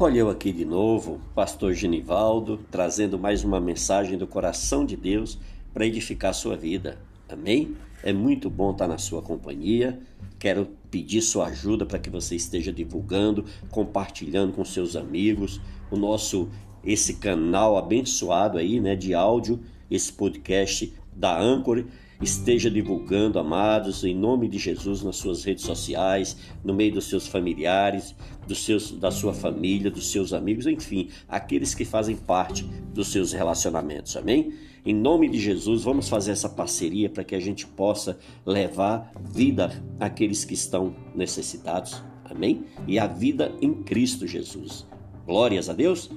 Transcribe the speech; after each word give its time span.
Olha 0.00 0.20
eu 0.20 0.30
aqui 0.30 0.52
de 0.52 0.64
novo, 0.64 1.20
Pastor 1.34 1.74
Genivaldo, 1.74 2.60
trazendo 2.70 3.18
mais 3.18 3.42
uma 3.42 3.58
mensagem 3.60 4.16
do 4.16 4.28
coração 4.28 4.86
de 4.86 4.96
Deus 4.96 5.36
para 5.74 5.84
edificar 5.84 6.30
a 6.30 6.34
sua 6.34 6.56
vida. 6.56 7.00
Amém? 7.28 7.76
É 8.04 8.12
muito 8.12 8.48
bom 8.48 8.70
estar 8.70 8.86
na 8.86 8.96
sua 8.96 9.20
companhia. 9.20 9.98
Quero 10.38 10.68
pedir 10.88 11.20
sua 11.20 11.46
ajuda 11.46 11.84
para 11.84 11.98
que 11.98 12.08
você 12.08 12.36
esteja 12.36 12.72
divulgando, 12.72 13.44
compartilhando 13.72 14.52
com 14.52 14.64
seus 14.64 14.94
amigos 14.94 15.60
o 15.90 15.96
nosso 15.96 16.48
esse 16.84 17.14
canal 17.14 17.76
abençoado 17.76 18.56
aí, 18.56 18.78
né, 18.78 18.94
de 18.94 19.14
áudio, 19.14 19.58
esse 19.90 20.12
podcast 20.12 20.94
da 21.12 21.36
Anchor 21.36 21.84
esteja 22.20 22.70
divulgando, 22.70 23.38
amados, 23.38 24.02
em 24.04 24.14
nome 24.14 24.48
de 24.48 24.58
Jesus, 24.58 25.02
nas 25.02 25.16
suas 25.16 25.44
redes 25.44 25.64
sociais, 25.64 26.36
no 26.64 26.74
meio 26.74 26.94
dos 26.94 27.08
seus 27.08 27.28
familiares, 27.28 28.14
dos 28.46 28.64
seus, 28.64 28.90
da 28.92 29.10
sua 29.10 29.32
família, 29.32 29.90
dos 29.90 30.10
seus 30.10 30.32
amigos, 30.32 30.66
enfim, 30.66 31.08
aqueles 31.28 31.74
que 31.74 31.84
fazem 31.84 32.16
parte 32.16 32.64
dos 32.92 33.08
seus 33.08 33.32
relacionamentos, 33.32 34.16
amém? 34.16 34.52
Em 34.84 34.94
nome 34.94 35.28
de 35.28 35.38
Jesus, 35.38 35.84
vamos 35.84 36.08
fazer 36.08 36.32
essa 36.32 36.48
parceria 36.48 37.10
para 37.10 37.22
que 37.22 37.34
a 37.34 37.40
gente 37.40 37.66
possa 37.66 38.18
levar 38.44 39.12
vida 39.22 39.82
àqueles 40.00 40.44
que 40.44 40.54
estão 40.54 40.94
necessitados, 41.14 42.02
amém? 42.24 42.64
E 42.86 42.98
a 42.98 43.06
vida 43.06 43.52
em 43.60 43.74
Cristo 43.74 44.26
Jesus. 44.26 44.86
Glórias 45.26 45.68
a 45.68 45.74
Deus. 45.74 46.10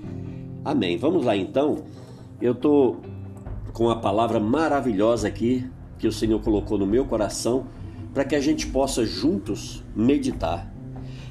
Amém. 0.63 0.97
Vamos 0.97 1.25
lá 1.25 1.35
então. 1.35 1.83
Eu 2.41 2.53
estou 2.53 3.01
com 3.73 3.89
a 3.89 3.97
palavra 3.97 4.39
maravilhosa 4.39 5.27
aqui 5.27 5.70
que 6.01 6.07
o 6.07 6.11
Senhor 6.11 6.41
colocou 6.41 6.79
no 6.79 6.87
meu 6.87 7.05
coração 7.05 7.67
para 8.11 8.25
que 8.25 8.35
a 8.35 8.41
gente 8.41 8.65
possa 8.65 9.05
juntos 9.05 9.83
meditar. 9.95 10.73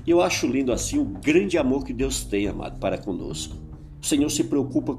E 0.07 0.11
eu 0.11 0.23
acho 0.23 0.47
lindo 0.47 0.73
assim 0.73 0.97
o 0.97 1.05
grande 1.05 1.59
amor 1.59 1.85
que 1.85 1.93
Deus 1.93 2.23
tem, 2.23 2.47
amado, 2.47 2.79
para 2.79 2.97
conosco. 2.97 3.57
O 4.01 4.07
Senhor 4.07 4.31
se 4.31 4.45
preocupa 4.45 4.97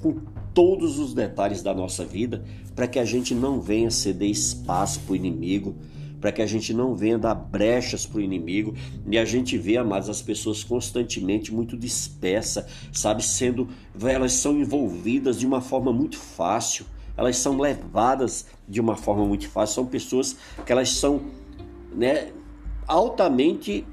com 0.00 0.16
todos 0.54 0.98
os 0.98 1.12
detalhes 1.12 1.62
da 1.62 1.74
nossa 1.74 2.02
vida 2.02 2.42
para 2.74 2.88
que 2.88 2.98
a 2.98 3.04
gente 3.04 3.34
não 3.34 3.60
venha 3.60 3.90
ceder 3.90 4.30
espaço 4.30 5.00
para 5.00 5.12
o 5.12 5.16
inimigo, 5.16 5.76
para 6.18 6.32
que 6.32 6.40
a 6.40 6.46
gente 6.46 6.72
não 6.72 6.96
venha 6.96 7.18
dar 7.18 7.34
brechas 7.34 8.06
para 8.06 8.18
o 8.18 8.22
inimigo 8.22 8.74
e 9.06 9.18
a 9.18 9.24
gente 9.26 9.58
vê, 9.58 9.76
amados, 9.76 10.08
as 10.08 10.22
pessoas 10.22 10.64
constantemente 10.64 11.52
muito 11.52 11.76
dispersas, 11.76 12.64
sabe, 12.90 13.22
sendo, 13.22 13.68
elas 14.02 14.32
são 14.32 14.58
envolvidas 14.58 15.38
de 15.38 15.46
uma 15.46 15.60
forma 15.60 15.92
muito 15.92 16.16
fácil 16.16 16.86
elas 17.16 17.36
são 17.36 17.58
levadas 17.58 18.46
de 18.68 18.80
uma 18.80 18.96
forma 18.96 19.24
muito 19.24 19.48
fácil. 19.48 19.76
São 19.76 19.86
pessoas 19.86 20.36
que 20.64 20.72
elas 20.72 20.90
são 20.90 21.20
né, 21.94 22.30
altamente 22.86 23.86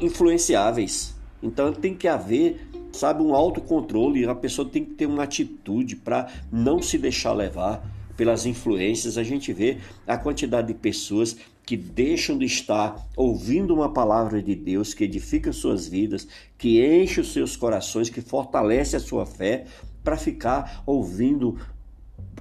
influenciáveis. 0.00 1.14
Então 1.42 1.72
tem 1.72 1.94
que 1.94 2.08
haver, 2.08 2.68
sabe, 2.92 3.22
um 3.22 3.34
autocontrole. 3.34 4.26
A 4.26 4.34
pessoa 4.34 4.68
tem 4.68 4.84
que 4.84 4.94
ter 4.94 5.06
uma 5.06 5.24
atitude 5.24 5.96
para 5.96 6.28
não 6.50 6.82
se 6.82 6.98
deixar 6.98 7.32
levar 7.32 7.84
pelas 8.16 8.46
influências. 8.46 9.16
A 9.16 9.22
gente 9.22 9.52
vê 9.52 9.78
a 10.06 10.16
quantidade 10.16 10.68
de 10.68 10.74
pessoas 10.74 11.36
que 11.64 11.76
deixam 11.76 12.38
de 12.38 12.46
estar 12.46 13.06
ouvindo 13.14 13.74
uma 13.74 13.92
palavra 13.92 14.42
de 14.42 14.54
Deus 14.54 14.94
que 14.94 15.04
edifica 15.04 15.52
suas 15.52 15.86
vidas, 15.86 16.26
que 16.56 16.82
enche 16.82 17.20
os 17.20 17.32
seus 17.32 17.56
corações, 17.56 18.08
que 18.08 18.22
fortalece 18.22 18.96
a 18.96 19.00
sua 19.00 19.26
fé, 19.26 19.66
para 20.02 20.16
ficar 20.16 20.82
ouvindo 20.86 21.58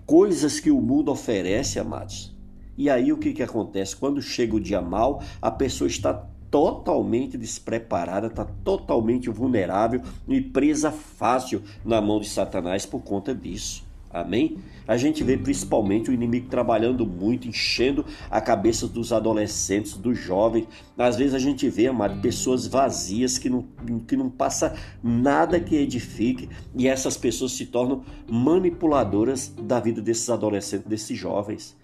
coisas 0.07 0.59
que 0.59 0.71
o 0.71 0.81
mundo 0.81 1.11
oferece, 1.11 1.77
amados. 1.77 2.33
E 2.77 2.89
aí 2.89 3.11
o 3.11 3.17
que, 3.17 3.33
que 3.33 3.43
acontece? 3.43 3.95
Quando 3.95 4.21
chega 4.21 4.55
o 4.55 4.59
dia 4.59 4.81
mal, 4.81 5.21
a 5.41 5.51
pessoa 5.51 5.87
está 5.87 6.13
totalmente 6.49 7.37
despreparada, 7.37 8.27
está 8.27 8.45
totalmente 8.45 9.29
vulnerável 9.29 10.01
e 10.27 10.39
presa 10.39 10.91
fácil 10.91 11.61
na 11.83 11.99
mão 11.99 12.21
de 12.21 12.29
Satanás 12.29 12.85
por 12.85 13.01
conta 13.01 13.35
disso. 13.35 13.86
Amém? 14.21 14.57
A 14.87 14.95
gente 14.95 15.23
vê 15.23 15.37
principalmente 15.37 16.09
o 16.09 16.13
inimigo 16.13 16.47
trabalhando 16.49 17.05
muito, 17.05 17.47
enchendo 17.47 18.05
a 18.31 18.39
cabeça 18.39 18.87
dos 18.87 19.11
adolescentes, 19.11 19.93
dos 19.93 20.17
jovens. 20.17 20.67
Às 20.97 21.17
vezes 21.17 21.33
a 21.33 21.39
gente 21.39 21.69
vê, 21.69 21.87
amado, 21.87 22.21
pessoas 22.21 22.65
vazias 22.65 23.37
que 23.37 23.49
não, 23.49 23.65
que 24.07 24.15
não 24.15 24.29
passa 24.29 24.75
nada 25.03 25.59
que 25.59 25.75
edifique 25.75 26.49
e 26.75 26.87
essas 26.87 27.17
pessoas 27.17 27.51
se 27.51 27.65
tornam 27.65 28.03
manipuladoras 28.29 29.53
da 29.61 29.79
vida 29.79 30.01
desses 30.01 30.29
adolescentes, 30.29 30.87
desses 30.87 31.17
jovens. 31.17 31.75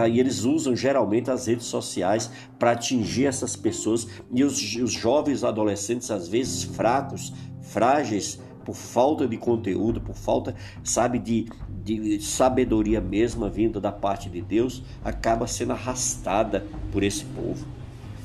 Aí 0.00 0.18
eles 0.18 0.44
usam 0.44 0.74
geralmente 0.74 1.30
as 1.30 1.46
redes 1.46 1.66
sociais 1.66 2.30
para 2.58 2.72
atingir 2.72 3.26
essas 3.26 3.54
pessoas 3.54 4.08
e 4.30 4.42
os, 4.42 4.76
os 4.76 4.92
jovens 4.92 5.44
adolescentes, 5.44 6.10
às 6.10 6.28
vezes 6.28 6.64
fracos, 6.64 7.32
frágeis, 7.60 8.40
por 8.62 8.74
falta 8.74 9.26
de 9.26 9.36
conteúdo, 9.36 10.00
por 10.00 10.14
falta, 10.14 10.54
sabe, 10.82 11.18
de, 11.18 11.46
de 11.84 12.22
sabedoria 12.22 13.00
mesma 13.00 13.48
vinda 13.48 13.80
da 13.80 13.92
parte 13.92 14.28
de 14.28 14.40
Deus, 14.40 14.82
acaba 15.04 15.46
sendo 15.46 15.72
arrastada 15.72 16.64
por 16.90 17.02
esse 17.02 17.24
povo. 17.24 17.66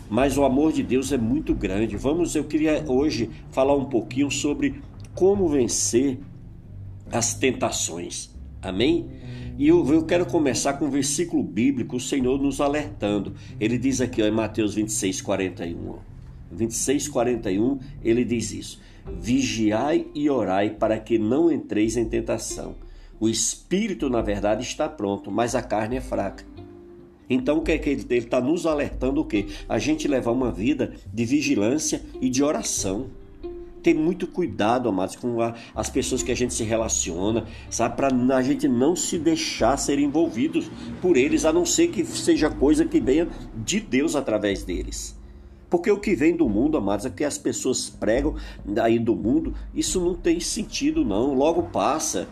Mas 0.10 0.38
o 0.38 0.46
amor 0.46 0.72
de 0.72 0.84
Deus 0.84 1.12
é 1.12 1.18
muito 1.18 1.54
grande. 1.54 1.98
Vamos, 1.98 2.36
eu 2.36 2.44
queria 2.44 2.86
hoje 2.88 3.30
falar 3.52 3.76
um 3.76 3.86
pouquinho 3.86 4.32
sobre 4.32 4.82
como 5.14 5.50
vencer 5.50 6.20
as 7.12 7.34
tentações. 7.34 8.30
Amém? 8.62 9.10
E 9.58 9.68
eu, 9.68 9.86
eu, 9.92 10.06
quero 10.06 10.26
começar 10.26 10.74
com 10.74 10.86
um 10.86 10.90
versículo 10.90 11.44
bíblico, 11.44 11.96
o 11.96 12.00
Senhor 12.00 12.40
nos 12.40 12.62
alertando. 12.62 13.34
Ele 13.60 13.78
diz 13.78 14.00
aqui 14.00 14.22
ó, 14.22 14.28
em 14.28 14.32
Mateus 14.32 14.76
26, 14.76 15.22
41. 15.22 15.96
26, 16.52 17.08
41, 17.08 17.80
ele 18.04 18.24
diz 18.24 18.52
isso. 18.52 18.80
Vigiai 19.20 20.08
e 20.14 20.30
orai 20.30 20.72
para 20.72 21.00
que 21.00 21.18
não 21.18 21.52
entreis 21.52 21.98
em 21.98 22.06
tentação. 22.06 22.76
O 23.20 23.28
espírito, 23.28 24.10
na 24.10 24.22
verdade, 24.22 24.62
está 24.62 24.88
pronto, 24.88 25.32
mas 25.32 25.56
a 25.56 25.62
carne 25.62 25.98
é 25.98 26.02
fraca. 26.02 26.46
Então, 27.30 27.58
o 27.58 27.62
que 27.62 27.72
é 27.72 27.78
que 27.78 27.90
ele 27.90 28.06
está 28.10 28.40
nos 28.40 28.66
alertando? 28.66 29.22
O 29.22 29.26
que? 29.26 29.48
A 29.68 29.80
gente 29.80 30.08
levar 30.08 30.32
uma 30.32 30.52
vida 30.52 30.94
de 31.14 31.26
vigilância 31.26 32.02
e 32.22 32.30
de 32.30 32.44
oração. 32.44 33.08
Ter 33.84 33.94
muito 33.94 34.28
cuidado, 34.28 34.88
amados, 34.88 35.16
com 35.16 35.42
a, 35.42 35.54
as 35.76 35.90
pessoas 35.90 36.24
que 36.24 36.32
a 36.32 36.36
gente 36.36 36.54
se 36.54 36.64
relaciona, 36.64 37.46
sabe? 37.70 37.96
Para 37.96 38.08
a 38.36 38.42
gente 38.42 38.68
não 38.68 38.96
se 38.96 39.18
deixar 39.18 39.78
ser 39.78 40.00
envolvidos 40.00 40.70
por 41.02 41.18
eles, 41.18 41.44
a 41.44 41.52
não 41.52 41.66
ser 41.66 41.88
que 41.88 42.06
seja 42.06 42.50
coisa 42.50 42.86
que 42.86 43.00
venha 43.00 43.28
de 43.56 43.80
Deus 43.80 44.16
através 44.16 44.64
deles. 44.64 45.17
Porque 45.70 45.92
o 45.92 46.00
que 46.00 46.16
vem 46.16 46.36
do 46.36 46.48
mundo, 46.48 46.78
amados, 46.78 47.06
é 47.06 47.10
que 47.10 47.24
as 47.24 47.38
pessoas 47.38 47.90
pregam 47.90 48.36
aí 48.82 48.98
do 48.98 49.16
mundo, 49.16 49.54
isso 49.74 50.00
não 50.00 50.16
tem 50.16 50.40
sentido, 50.40 51.04
não. 51.04 51.34
Logo 51.34 51.64
passa. 51.64 52.28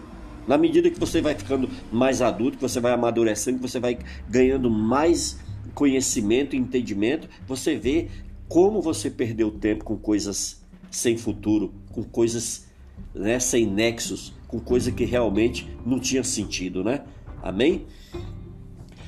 Na 0.48 0.58
medida 0.58 0.90
que 0.90 1.00
você 1.00 1.22
vai 1.22 1.36
ficando 1.36 1.70
mais 1.92 2.22
adulto, 2.22 2.58
que 2.58 2.62
você 2.62 2.80
vai 2.80 2.94
amadurecendo, 2.94 3.58
que 3.58 3.68
você 3.68 3.80
vai 3.80 3.98
ganhando 4.30 4.70
mais 4.70 5.40
conhecimento 5.74 6.56
e 6.56 6.60
entendimento, 6.60 7.28
você 7.48 7.76
vê 7.76 8.10
como 8.48 8.82
você 8.82 9.10
perdeu 9.10 9.52
tempo 9.52 9.84
com 9.84 9.98
coisas 9.98 10.64
sem 10.92 11.18
futuro, 11.18 11.74
com 11.92 12.04
coisas 12.04 12.68
né, 13.14 13.40
sem 13.40 13.66
nexos, 13.66 14.34
com 14.48 14.60
coisa 14.60 14.92
que 14.92 15.04
realmente 15.04 15.68
não 15.86 16.00
tinha 16.00 16.24
sentido, 16.24 16.84
né? 16.84 17.02
Amém? 17.42 17.86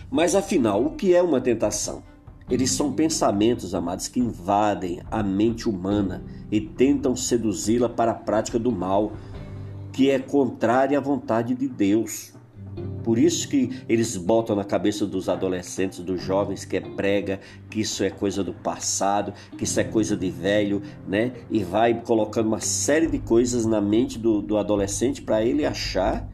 Mas 0.09 0.35
afinal, 0.35 0.83
o 0.83 0.91
que 0.91 1.13
é 1.13 1.21
uma 1.21 1.39
tentação? 1.39 2.03
Eles 2.50 2.72
são 2.72 2.94
pensamentos, 2.94 3.75
amados, 3.75 4.08
que 4.08 4.19
invadem 4.19 5.02
a 5.12 5.22
mente 5.22 5.68
humana 5.68 6.24
e 6.50 6.62
tentam 6.62 7.16
seduzi-la 7.16 7.90
para 7.90 8.12
a 8.12 8.16
prática 8.16 8.58
do 8.58 8.72
mal, 8.72 9.12
que 9.91 10.09
é 10.09 10.18
contrária 10.18 10.97
à 10.97 11.02
vontade 11.02 11.53
de 11.56 11.68
Deus. 11.68 12.34
Por 13.03 13.18
isso 13.18 13.50
que 13.50 13.81
eles 13.90 14.16
botam 14.16 14.56
na 14.56 14.63
cabeça 14.63 15.06
dos 15.06 15.28
adolescentes, 15.28 16.00
dos 16.00 16.22
jovens, 16.22 16.63
que 16.63 16.78
é 16.78 16.81
prega, 16.81 17.40
que 17.69 17.81
isso 17.81 18.03
é 18.03 18.09
coisa 18.09 18.44
do 18.44 18.53
passado, 18.53 19.33
que 19.57 19.63
isso 19.63 19.80
é 19.80 19.83
coisa 19.83 20.16
de 20.16 20.30
velho, 20.30 20.81
né? 21.07 21.33
E 21.50 21.63
vai 21.63 22.01
colocando 22.01 22.48
uma 22.48 22.60
série 22.60 23.07
de 23.07 23.19
coisas 23.19 23.66
na 23.66 23.81
mente 23.81 24.19
do, 24.19 24.42
do 24.42 24.57
adolescente 24.57 25.21
para 25.21 25.44
ele 25.44 25.66
achar 25.66 26.30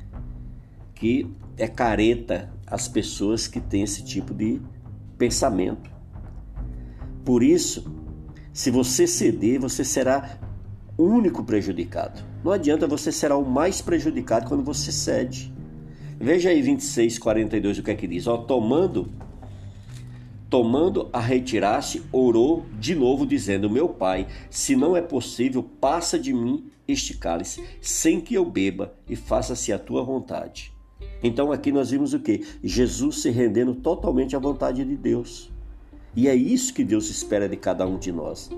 que 0.96 1.28
é 1.58 1.68
careta 1.68 2.52
as 2.68 2.88
pessoas 2.88 3.48
que 3.48 3.60
têm 3.60 3.84
esse 3.84 4.04
tipo 4.04 4.34
de 4.34 4.60
pensamento. 5.18 5.93
Por 7.24 7.42
isso, 7.42 7.86
se 8.52 8.70
você 8.70 9.08
ceder, 9.08 9.60
você 9.60 9.84
será 9.84 10.38
único 10.98 11.44
prejudicado. 11.44 12.22
Não 12.44 12.52
adianta, 12.52 12.86
você 12.86 13.12
será 13.12 13.38
o 13.38 13.46
mais 13.46 13.82
prejudicado 13.82 14.48
quando 14.48 14.64
você 14.64 14.92
cede. 14.92 15.54
Veja 16.20 16.50
aí 16.50 16.62
26, 16.62 17.18
42, 17.18 17.80
o 17.80 17.84
que 17.84 17.92
é 17.92 17.96
que 17.96 18.08
diz? 18.08 18.28
Ó, 18.28 18.38
tomando, 18.38 19.10
tomando 20.50 21.10
a 21.12 21.20
retirar-se, 21.20 22.04
orou 22.12 22.66
de 22.80 22.94
novo, 22.94 23.26
dizendo: 23.26 23.70
Meu 23.70 23.90
pai, 23.90 24.28
se 24.50 24.76
não 24.76 24.96
é 24.96 25.02
possível, 25.02 25.64
passa 25.64 26.20
de 26.20 26.34
mim 26.34 26.70
este 26.88 27.18
cálice, 27.18 27.64
sem 27.82 28.20
que 28.20 28.36
eu 28.36 28.46
beba, 28.46 28.94
e 29.10 29.16
faça-se 29.16 29.72
a 29.72 29.80
tua 29.80 30.04
vontade. 30.04 30.74
Então 31.24 31.52
aqui 31.52 31.72
nós 31.72 31.92
vimos 31.92 32.14
o 32.14 32.20
que? 32.20 32.46
Jesus 32.62 33.22
se 33.22 33.30
rendendo 33.30 33.74
totalmente 33.76 34.36
à 34.36 34.40
vontade 34.40 34.84
de 34.84 34.96
Deus. 34.96 35.53
E 36.16 36.28
é 36.28 36.36
isso 36.36 36.74
que 36.74 36.84
Deus 36.84 37.10
espera 37.10 37.50
de 37.50 37.58
cada 37.58 37.86
um 37.88 37.98
de 37.98 38.12
nós. 38.12 38.50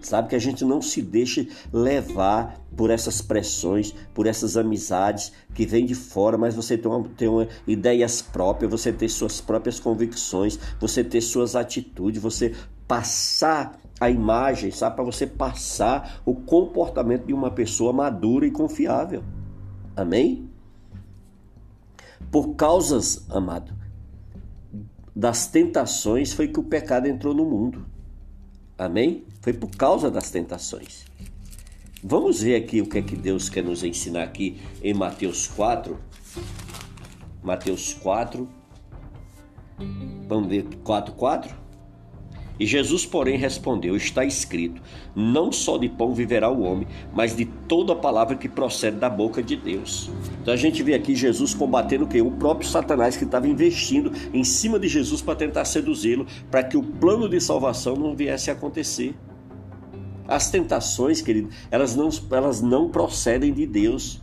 Sabe 0.00 0.28
que 0.28 0.36
a 0.36 0.38
gente 0.38 0.64
não 0.64 0.80
se 0.80 1.02
deixe 1.02 1.48
levar 1.72 2.60
por 2.76 2.90
essas 2.90 3.20
pressões, 3.20 3.92
por 4.14 4.26
essas 4.26 4.56
amizades 4.56 5.32
que 5.52 5.66
vêm 5.66 5.84
de 5.84 5.94
fora, 5.94 6.38
mas 6.38 6.54
você 6.54 6.78
tem, 6.78 6.90
uma, 6.90 7.08
tem 7.16 7.28
uma 7.28 7.48
ideias 7.66 8.22
próprias, 8.22 8.70
você 8.70 8.92
ter 8.92 9.08
suas 9.08 9.40
próprias 9.40 9.80
convicções, 9.80 10.58
você 10.78 11.02
ter 11.02 11.20
suas 11.20 11.56
atitudes, 11.56 12.22
você 12.22 12.54
passar 12.86 13.80
a 13.98 14.08
imagem, 14.08 14.70
sabe? 14.70 14.94
Para 14.94 15.04
você 15.04 15.26
passar 15.26 16.20
o 16.24 16.34
comportamento 16.34 17.26
de 17.26 17.32
uma 17.32 17.50
pessoa 17.50 17.92
madura 17.92 18.46
e 18.46 18.50
confiável. 18.50 19.24
Amém? 19.96 20.48
Por 22.30 22.54
causas, 22.54 23.26
amado, 23.30 23.72
das 25.16 25.46
tentações 25.46 26.34
foi 26.34 26.46
que 26.46 26.60
o 26.60 26.62
pecado 26.62 27.08
entrou 27.08 27.32
no 27.32 27.46
mundo. 27.46 27.86
Amém? 28.76 29.24
Foi 29.40 29.54
por 29.54 29.70
causa 29.70 30.10
das 30.10 30.30
tentações. 30.30 31.06
Vamos 32.04 32.42
ver 32.42 32.56
aqui 32.56 32.82
o 32.82 32.86
que 32.86 32.98
é 32.98 33.02
que 33.02 33.16
Deus 33.16 33.48
quer 33.48 33.64
nos 33.64 33.82
ensinar 33.82 34.24
aqui 34.24 34.60
em 34.82 34.92
Mateus 34.92 35.46
4. 35.46 35.98
Mateus 37.42 37.94
4. 37.94 38.46
Vamos 40.28 40.48
ver 40.50 40.66
4, 40.84 41.14
4. 41.14 41.56
E 42.58 42.64
Jesus, 42.64 43.04
porém, 43.04 43.36
respondeu: 43.36 43.96
Está 43.96 44.24
escrito: 44.24 44.80
Não 45.14 45.52
só 45.52 45.76
de 45.76 45.88
pão 45.88 46.14
viverá 46.14 46.50
o 46.50 46.62
homem, 46.62 46.86
mas 47.12 47.36
de 47.36 47.44
toda 47.44 47.94
palavra 47.94 48.36
que 48.36 48.48
procede 48.48 48.96
da 48.96 49.10
boca 49.10 49.42
de 49.42 49.56
Deus. 49.56 50.10
Então 50.40 50.54
a 50.54 50.56
gente 50.56 50.82
vê 50.82 50.94
aqui 50.94 51.14
Jesus 51.14 51.54
combatendo 51.54 52.04
o 52.04 52.08
que? 52.08 52.20
O 52.20 52.30
próprio 52.30 52.68
Satanás 52.68 53.16
que 53.16 53.24
estava 53.24 53.48
investindo 53.48 54.12
em 54.32 54.44
cima 54.44 54.78
de 54.78 54.88
Jesus 54.88 55.20
para 55.20 55.36
tentar 55.36 55.64
seduzi-lo, 55.64 56.26
para 56.50 56.62
que 56.62 56.76
o 56.76 56.82
plano 56.82 57.28
de 57.28 57.40
salvação 57.40 57.96
não 57.96 58.16
viesse 58.16 58.50
a 58.50 58.54
acontecer. 58.54 59.14
As 60.26 60.50
tentações, 60.50 61.20
querido, 61.20 61.50
elas 61.70 61.94
não, 61.94 62.08
elas 62.32 62.60
não 62.60 62.88
procedem 62.88 63.52
de 63.52 63.66
Deus 63.66 64.20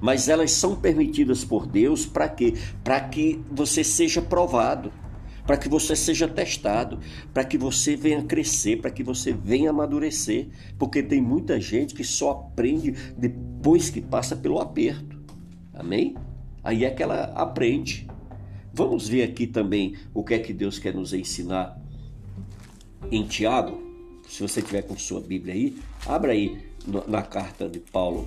mas 0.00 0.28
elas 0.28 0.52
são 0.52 0.74
permitidas 0.74 1.44
por 1.44 1.66
Deus 1.66 2.06
para 2.06 2.26
quê? 2.26 2.54
Para 2.82 3.00
que 3.00 3.38
você 3.50 3.84
seja 3.84 4.22
provado 4.22 4.90
para 5.50 5.56
que 5.56 5.68
você 5.68 5.96
seja 5.96 6.28
testado, 6.28 7.00
para 7.34 7.42
que 7.42 7.58
você 7.58 7.96
venha 7.96 8.22
crescer, 8.22 8.80
para 8.80 8.88
que 8.88 9.02
você 9.02 9.32
venha 9.32 9.70
amadurecer, 9.70 10.46
porque 10.78 11.02
tem 11.02 11.20
muita 11.20 11.60
gente 11.60 11.92
que 11.92 12.04
só 12.04 12.30
aprende 12.30 12.92
depois 13.18 13.90
que 13.90 14.00
passa 14.00 14.36
pelo 14.36 14.60
aperto. 14.60 15.20
Amém? 15.74 16.14
Aí 16.62 16.84
é 16.84 16.90
que 16.92 17.02
ela 17.02 17.32
aprende. 17.34 18.06
Vamos 18.72 19.08
ver 19.08 19.24
aqui 19.24 19.44
também 19.44 19.96
o 20.14 20.22
que 20.22 20.34
é 20.34 20.38
que 20.38 20.52
Deus 20.52 20.78
quer 20.78 20.94
nos 20.94 21.12
ensinar 21.12 21.76
em 23.10 23.26
Tiago. 23.26 23.82
Se 24.28 24.42
você 24.42 24.62
tiver 24.62 24.82
com 24.82 24.96
sua 24.96 25.20
Bíblia 25.20 25.52
aí, 25.52 25.76
abra 26.06 26.30
aí 26.30 26.62
na 27.08 27.22
carta 27.22 27.68
de 27.68 27.80
Paulo, 27.80 28.24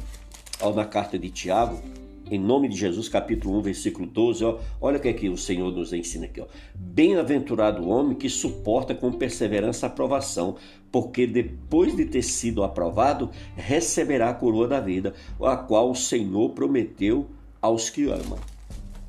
ou 0.60 0.76
na 0.76 0.84
carta 0.84 1.18
de 1.18 1.30
Tiago, 1.30 1.82
em 2.30 2.40
nome 2.40 2.68
de 2.70 2.78
Jesus, 2.78 3.10
capítulo 3.10 3.58
1, 3.60 3.62
versículo 3.62 4.08
12, 4.08 4.44
ó, 4.46 4.60
olha 4.80 4.98
o 4.98 5.00
que, 5.00 5.08
é 5.10 5.14
que 5.14 5.30
o 5.30 5.38
Senhor 5.38 5.72
nos 5.72 5.94
ensina 5.94 6.26
aqui. 6.26 6.44
Bem-aventurado 6.74 7.84
o 7.84 7.90
homem 7.90 8.16
que 8.16 8.30
suporta 8.30 8.96
com 8.96 9.12
perseverança 9.12 9.86
a 9.86 9.90
aprovação, 9.90 10.56
porque 10.92 11.28
depois 11.28 11.96
de 11.96 12.06
ter 12.06 12.24
sido 12.24 12.64
aprovado, 12.64 13.30
receberá 13.56 14.30
a 14.30 14.34
coroa 14.34 14.68
da 14.68 14.80
vida, 14.80 15.14
a 15.42 15.58
qual 15.58 15.92
o 15.92 15.96
Senhor 15.96 16.50
prometeu 16.52 17.28
aos 17.62 17.90
que 17.90 18.06
amam. 18.06 18.40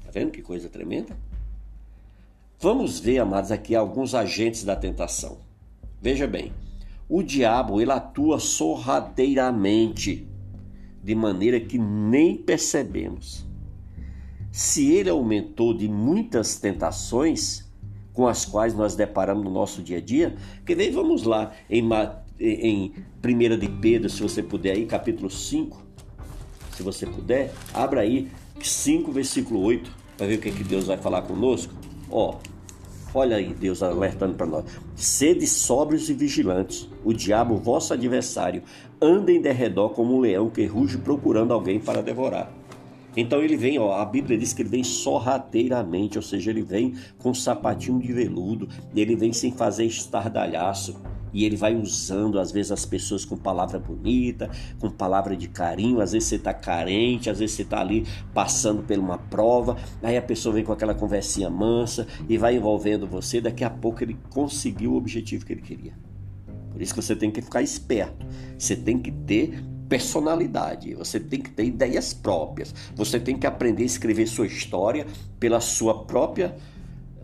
Está 0.01 0.11
vendo 0.13 0.31
que 0.31 0.43
coisa 0.43 0.69
tremenda? 0.69 1.17
Vamos 2.59 2.99
ver, 2.99 3.19
amados, 3.19 3.53
aqui 3.53 3.75
alguns 3.75 4.15
agentes 4.15 4.65
da 4.65 4.75
tentação. 4.75 5.39
Veja 6.01 6.27
bem, 6.27 6.53
o 7.09 7.23
diabo 7.23 7.81
ele 7.81 7.93
atua 7.93 8.39
sorrateiramente 8.39 10.27
de 11.05 11.15
maneira 11.15 11.61
que 11.61 11.79
nem 11.79 12.35
percebemos. 12.35 13.47
Se 14.51 14.91
ele 14.91 15.11
aumentou 15.11 15.75
de 15.75 15.87
muitas 15.87 16.57
tentações 16.57 17.71
com 18.15 18.27
as 18.27 18.47
quais 18.47 18.73
nós 18.75 18.97
deparamos 18.97 19.45
no 19.45 19.51
nosso 19.51 19.83
dia 19.83 19.99
a 19.99 20.01
dia, 20.01 20.35
que 20.65 20.75
nem 20.75 20.91
vamos 20.91 21.25
lá 21.25 21.53
em, 21.69 21.87
em 22.41 22.93
1 23.23 23.59
de 23.59 23.69
Pedro, 23.69 24.09
se 24.09 24.23
você 24.23 24.43
puder 24.43 24.73
aí, 24.73 24.87
capítulo 24.87 25.29
5, 25.29 25.83
se 26.75 26.83
você 26.83 27.05
puder, 27.05 27.53
abra 27.75 28.01
aí 28.01 28.31
5, 28.63 29.13
versículo 29.13 29.61
8, 29.61 29.91
para 30.17 30.27
ver 30.27 30.39
o 30.39 30.41
que, 30.41 30.49
é 30.49 30.53
que 30.53 30.65
Deus 30.65 30.87
vai 30.87 30.97
falar 30.97 31.23
conosco. 31.23 31.75
Ó, 32.09 32.39
Olha 33.15 33.37
aí 33.37 33.55
Deus 33.55 33.81
alertando 33.81 34.35
para 34.35 34.45
nós. 34.45 34.65
Sede 34.97 35.47
sóbrios 35.47 36.11
e 36.11 36.15
vigilantes. 36.15 36.89
O 37.05 37.13
diabo, 37.13 37.57
vosso 37.57 37.93
adversário, 37.93 38.65
anda 39.05 39.31
em 39.31 39.41
derredor 39.41 39.91
como 39.91 40.17
um 40.17 40.21
leão 40.21 40.49
que 40.49 40.65
ruge 40.65 40.97
procurando 40.97 41.53
alguém 41.53 41.79
para 41.79 42.03
devorar. 42.03 42.51
Então 43.17 43.43
ele 43.43 43.57
vem, 43.57 43.79
ó, 43.79 43.93
a 44.01 44.05
Bíblia 44.05 44.37
diz 44.37 44.53
que 44.53 44.63
ele 44.63 44.69
vem 44.69 44.83
sorrateiramente, 44.83 46.19
ou 46.19 46.23
seja, 46.23 46.51
ele 46.51 46.63
vem 46.63 46.95
com 47.19 47.31
um 47.31 47.35
sapatinho 47.35 48.01
de 48.01 48.13
veludo, 48.13 48.69
ele 48.95 49.15
vem 49.15 49.33
sem 49.33 49.53
fazer 49.53 49.85
estardalhaço 49.85 51.01
e 51.33 51.45
ele 51.45 51.57
vai 51.57 51.75
usando 51.77 52.39
às 52.39 52.51
vezes 52.51 52.73
as 52.73 52.87
pessoas 52.87 53.25
com 53.25 53.37
palavra 53.37 53.79
bonita, 53.79 54.49
com 54.81 54.89
palavra 54.89 55.37
de 55.37 55.49
carinho, 55.49 56.01
às 56.01 56.13
vezes 56.13 56.29
você 56.29 56.37
está 56.37 56.55
carente, 56.55 57.29
às 57.29 57.41
vezes 57.41 57.57
você 57.57 57.63
está 57.63 57.81
ali 57.81 58.07
passando 58.33 58.83
por 58.83 58.99
uma 58.99 59.19
prova, 59.19 59.77
aí 60.03 60.17
a 60.17 60.23
pessoa 60.23 60.55
vem 60.55 60.65
com 60.65 60.73
aquela 60.73 60.95
conversinha 60.95 61.51
mansa 61.51 62.07
e 62.29 62.39
vai 62.39 62.57
envolvendo 62.57 63.07
você, 63.07 63.41
daqui 63.41 63.65
a 63.65 63.71
pouco 63.71 64.03
ele 64.03 64.17
conseguiu 64.31 64.93
o 64.93 64.97
objetivo 64.97 65.45
que 65.45 65.53
ele 65.53 65.63
queria. 65.63 66.04
Por 66.75 66.83
isso 66.83 66.93
que 66.93 67.01
você 67.01 67.15
tem 67.15 67.31
que 67.31 67.41
ficar 67.41 67.63
esperto, 67.63 68.27
você 68.59 68.75
tem 68.75 68.99
que 68.99 69.13
ter 69.13 69.63
personalidade, 69.89 70.93
você 70.93 71.21
tem 71.21 71.41
que 71.41 71.51
ter 71.51 71.67
ideias 71.67 72.13
próprias, 72.13 72.75
você 72.97 73.21
tem 73.21 73.39
que 73.39 73.47
aprender 73.47 73.85
a 73.85 73.87
escrever 73.87 74.27
sua 74.27 74.49
história 74.49 75.07
pela 75.39 75.61
sua 75.61 76.05
própria 76.05 76.57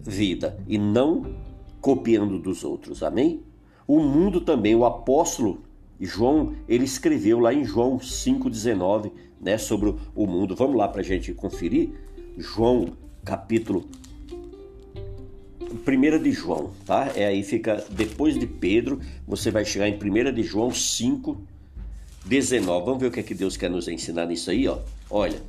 vida 0.05 0.56
e 0.69 0.79
não 0.79 1.35
copiando 1.81 2.38
dos 2.38 2.62
outros, 2.62 3.02
amém? 3.02 3.43
O 3.88 3.99
mundo 3.99 4.41
também, 4.41 4.76
o 4.76 4.85
apóstolo 4.85 5.64
João, 5.99 6.55
ele 6.69 6.85
escreveu 6.85 7.41
lá 7.41 7.53
em 7.53 7.64
João 7.64 7.99
5,19, 7.99 9.11
né, 9.41 9.58
sobre 9.58 9.93
o 10.14 10.26
mundo. 10.29 10.55
Vamos 10.55 10.76
lá 10.76 10.87
para 10.87 11.00
a 11.00 11.05
gente 11.05 11.35
conferir? 11.35 11.91
João, 12.38 12.93
capítulo 13.25 13.85
1 15.70 16.22
de 16.22 16.32
João, 16.32 16.70
tá? 16.84 17.12
É 17.14 17.26
aí 17.26 17.43
fica 17.43 17.84
depois 17.90 18.38
de 18.38 18.46
Pedro, 18.46 19.00
você 19.26 19.50
vai 19.50 19.64
chegar 19.64 19.89
em 19.89 19.94
1 19.94 20.32
de 20.32 20.43
João 20.43 20.72
5, 20.72 21.41
19. 22.24 22.84
Vamos 22.84 23.00
ver 23.00 23.06
o 23.06 23.10
que 23.10 23.20
é 23.20 23.22
que 23.22 23.34
Deus 23.34 23.56
quer 23.56 23.70
nos 23.70 23.89
ensinar 23.89 24.27
nisso 24.27 24.50
aí, 24.50 24.67
ó. 24.67 24.79
Olha, 25.08 25.41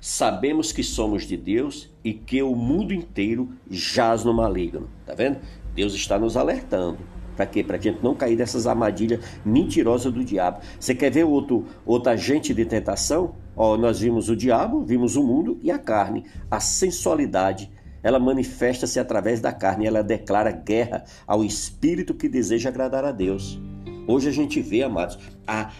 sabemos 0.00 0.72
que 0.72 0.82
somos 0.82 1.26
de 1.26 1.36
Deus 1.36 1.90
e 2.04 2.12
que 2.12 2.42
o 2.42 2.54
mundo 2.54 2.92
inteiro 2.92 3.48
jaz 3.70 4.24
no 4.24 4.34
maligno. 4.34 4.88
Tá 5.06 5.14
vendo? 5.14 5.38
Deus 5.74 5.94
está 5.94 6.18
nos 6.18 6.36
alertando. 6.36 6.98
Para 7.36 7.46
quê? 7.46 7.64
Para 7.64 7.76
a 7.76 7.80
gente 7.80 8.02
não 8.02 8.14
cair 8.14 8.36
dessas 8.36 8.66
armadilhas 8.66 9.20
mentirosas 9.44 10.12
do 10.12 10.22
diabo. 10.22 10.60
Você 10.78 10.94
quer 10.94 11.10
ver 11.10 11.24
outro, 11.24 11.66
outro 11.84 12.12
agente 12.12 12.52
de 12.52 12.64
tentação? 12.64 13.34
Ó, 13.56 13.76
nós 13.76 14.00
vimos 14.00 14.28
o 14.28 14.36
diabo, 14.36 14.84
vimos 14.84 15.16
o 15.16 15.22
mundo 15.22 15.58
e 15.62 15.70
a 15.70 15.78
carne. 15.78 16.24
A 16.50 16.60
sensualidade, 16.60 17.70
ela 18.02 18.18
manifesta-se 18.18 18.98
através 18.98 19.40
da 19.40 19.52
carne. 19.52 19.86
Ela 19.86 20.02
declara 20.02 20.50
guerra 20.50 21.04
ao 21.26 21.44
espírito 21.44 22.14
que 22.14 22.28
deseja 22.28 22.68
agradar 22.68 23.04
a 23.04 23.12
Deus. 23.12 23.60
Hoje 24.06 24.28
a 24.28 24.32
gente 24.32 24.60
vê, 24.60 24.82
amados, 24.82 25.18
a, 25.46 25.70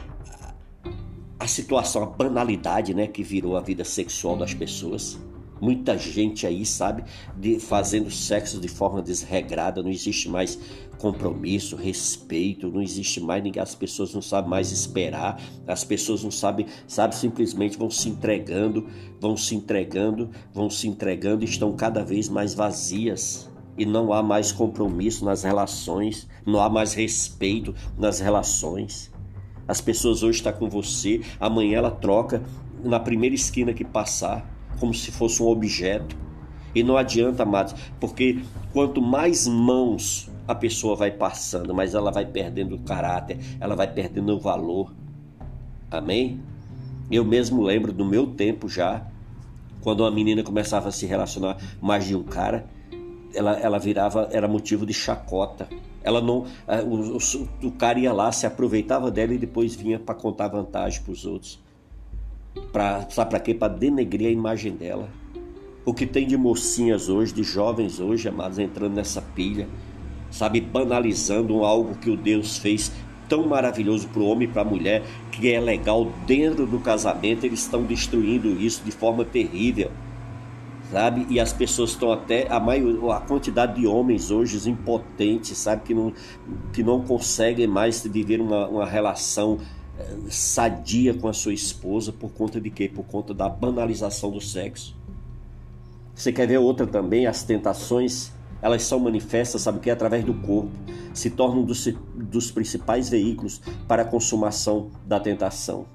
a 1.38 1.46
situação, 1.46 2.02
a 2.02 2.06
banalidade 2.06 2.94
né, 2.94 3.06
que 3.06 3.22
virou 3.22 3.56
a 3.56 3.60
vida 3.60 3.84
sexual 3.84 4.36
das 4.36 4.54
pessoas. 4.54 5.18
Muita 5.62 5.97
gente 5.97 6.45
aí, 6.45 6.66
sabe, 6.66 7.04
de, 7.38 7.61
fazendo 7.61 8.11
sexo 8.11 8.59
de 8.59 8.66
forma 8.66 9.00
desregrada, 9.00 9.81
não 9.81 9.90
existe 9.90 10.28
mais 10.28 10.59
compromisso, 10.99 11.76
respeito, 11.76 12.69
não 12.69 12.83
existe 12.83 13.21
mais 13.21 13.45
ninguém, 13.45 13.62
as 13.62 13.73
pessoas 13.73 14.12
não 14.12 14.21
sabem 14.21 14.50
mais 14.50 14.73
esperar, 14.73 15.40
as 15.64 15.85
pessoas 15.85 16.25
não 16.25 16.33
sabem, 16.33 16.66
sabe, 16.88 17.14
simplesmente 17.14 17.78
vão 17.78 17.88
se 17.88 18.09
entregando, 18.09 18.88
vão 19.21 19.37
se 19.37 19.54
entregando, 19.54 20.31
vão 20.52 20.69
se 20.69 20.88
entregando 20.88 21.45
e 21.45 21.49
estão 21.49 21.71
cada 21.76 22.04
vez 22.04 22.28
mais 22.28 22.54
vazias. 22.54 23.49
E 23.78 23.87
não 23.87 24.12
há 24.12 24.21
mais 24.21 24.50
compromisso 24.50 25.25
nas 25.25 25.45
relações, 25.45 26.28
não 26.45 26.61
há 26.61 26.69
mais 26.69 26.92
respeito 26.92 27.73
nas 27.97 28.19
relações. 28.19 29.12
As 29.69 29.81
pessoas 29.81 30.25
hoje 30.25 30.38
estão 30.38 30.52
com 30.54 30.69
você, 30.69 31.21
amanhã 31.38 31.78
ela 31.78 31.92
troca 31.92 32.42
na 32.83 32.99
primeira 32.99 33.37
esquina 33.37 33.73
que 33.73 33.85
passar 33.85 34.50
como 34.78 34.92
se 34.92 35.10
fosse 35.10 35.42
um 35.42 35.48
objeto. 35.48 36.16
E 36.74 36.82
não 36.82 36.96
adianta, 36.96 37.42
amados, 37.42 37.74
porque 38.00 38.42
quanto 38.72 39.02
mais 39.02 39.46
mãos 39.46 40.30
a 40.46 40.54
pessoa 40.54 40.96
vai 40.96 41.10
passando, 41.10 41.74
mais 41.74 41.94
ela 41.94 42.10
vai 42.10 42.26
perdendo 42.26 42.76
o 42.76 42.78
caráter, 42.80 43.38
ela 43.60 43.76
vai 43.76 43.86
perdendo 43.86 44.34
o 44.34 44.40
valor. 44.40 44.92
Amém? 45.90 46.40
Eu 47.10 47.24
mesmo 47.24 47.62
lembro 47.62 47.92
do 47.92 48.04
meu 48.04 48.26
tempo 48.26 48.68
já, 48.68 49.06
quando 49.82 50.00
uma 50.00 50.10
menina 50.10 50.42
começava 50.42 50.88
a 50.88 50.92
se 50.92 51.04
relacionar 51.04 51.58
mais 51.80 52.06
de 52.06 52.16
um 52.16 52.22
cara, 52.22 52.66
ela, 53.34 53.58
ela 53.58 53.78
virava, 53.78 54.28
era 54.32 54.48
motivo 54.48 54.86
de 54.86 54.94
chacota. 54.94 55.68
Ela 56.02 56.20
não, 56.20 56.46
é, 56.66 56.80
o, 56.80 57.16
o, 57.16 57.18
o 57.66 57.72
cara 57.72 57.98
ia 57.98 58.12
lá, 58.12 58.32
se 58.32 58.46
aproveitava 58.46 59.10
dela 59.10 59.34
e 59.34 59.38
depois 59.38 59.74
vinha 59.74 59.98
para 59.98 60.14
contar 60.14 60.48
vantagem 60.48 61.02
para 61.02 61.12
os 61.12 61.24
outros. 61.24 61.60
Pra, 62.73 63.06
sabe 63.11 63.30
para 63.30 63.40
quê? 63.40 63.54
Para 63.54 63.73
denegrir 63.73 64.28
a 64.28 64.32
imagem 64.32 64.73
dela. 64.73 65.09
O 65.85 65.92
que 65.92 66.06
tem 66.06 66.26
de 66.26 66.37
mocinhas 66.37 67.09
hoje, 67.09 67.32
de 67.32 67.42
jovens 67.42 67.99
hoje, 67.99 68.28
amados, 68.28 68.59
entrando 68.59 68.94
nessa 68.94 69.21
pilha, 69.21 69.68
sabe, 70.30 70.61
banalizando 70.61 71.64
algo 71.64 71.97
que 71.97 72.11
o 72.11 72.16
Deus 72.16 72.59
fez 72.59 72.92
tão 73.28 73.47
maravilhoso 73.47 74.09
para 74.09 74.21
o 74.21 74.26
homem 74.26 74.47
e 74.47 74.50
para 74.52 74.62
a 74.62 74.64
mulher, 74.64 75.02
que 75.30 75.50
é 75.50 75.59
legal 75.59 76.12
dentro 76.26 76.66
do 76.66 76.78
casamento, 76.78 77.47
eles 77.47 77.61
estão 77.61 77.82
destruindo 77.82 78.49
isso 78.49 78.85
de 78.85 78.92
forma 78.92 79.25
terrível. 79.25 79.90
Sabe? 80.90 81.26
E 81.30 81.40
as 81.40 81.52
pessoas 81.52 81.90
estão 81.90 82.12
até 82.12 82.47
a 82.50 82.61
maior 82.61 83.12
a 83.12 83.21
quantidade 83.21 83.80
de 83.80 83.87
homens 83.87 84.30
hoje 84.30 84.68
impotentes, 84.68 85.56
sabe 85.56 85.82
que 85.82 85.94
não 85.94 86.12
que 86.75 86.82
não 86.82 87.00
conseguem 87.00 87.66
mais 87.66 88.06
viver 88.06 88.42
uma, 88.42 88.68
uma 88.68 88.85
relação 88.85 89.59
sadia 90.28 91.14
com 91.14 91.28
a 91.28 91.32
sua 91.32 91.52
esposa 91.52 92.12
por 92.12 92.32
conta 92.32 92.61
de 92.61 92.70
quê? 92.70 92.88
Por 92.88 93.04
conta 93.04 93.34
da 93.34 93.49
banalização 93.49 94.30
do 94.30 94.40
sexo. 94.40 94.96
Você 96.14 96.32
quer 96.32 96.46
ver 96.46 96.58
outra 96.58 96.87
também? 96.87 97.26
As 97.26 97.42
tentações, 97.42 98.32
elas 98.61 98.82
são 98.82 98.99
manifestas, 98.99 99.62
sabe 99.62 99.78
o 99.78 99.80
que? 99.80 99.90
Através 99.90 100.25
do 100.25 100.34
corpo. 100.34 100.70
Se 101.14 101.30
tornam 101.30 101.64
dos, 101.64 101.87
dos 102.14 102.50
principais 102.50 103.08
veículos 103.08 103.61
para 103.87 104.02
a 104.02 104.04
consumação 104.04 104.90
da 105.06 105.20
tentação. 105.20 105.87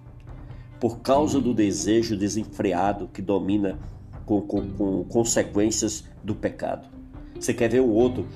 Por 0.79 0.99
causa 0.99 1.39
do 1.39 1.53
desejo 1.53 2.15
desenfreado 2.15 3.09
que 3.11 3.21
domina 3.21 3.79
com, 4.25 4.41
com, 4.41 4.69
com 4.69 5.03
consequências 5.05 6.03
do 6.23 6.35
pecado. 6.35 6.87
Você 7.39 7.53
quer 7.53 7.69
ver 7.69 7.81
um 7.81 7.89
outro 7.89 8.27